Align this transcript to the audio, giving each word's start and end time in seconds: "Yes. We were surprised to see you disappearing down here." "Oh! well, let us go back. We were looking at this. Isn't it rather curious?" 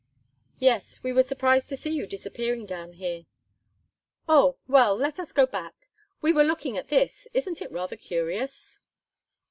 "Yes. 0.57 1.03
We 1.03 1.13
were 1.13 1.21
surprised 1.21 1.69
to 1.69 1.77
see 1.77 1.91
you 1.91 2.07
disappearing 2.07 2.65
down 2.65 2.93
here." 2.93 3.27
"Oh! 4.27 4.57
well, 4.67 4.95
let 4.97 5.19
us 5.19 5.31
go 5.31 5.45
back. 5.45 5.75
We 6.23 6.33
were 6.33 6.43
looking 6.43 6.75
at 6.75 6.87
this. 6.89 7.27
Isn't 7.35 7.61
it 7.61 7.71
rather 7.71 7.97
curious?" 7.97 8.79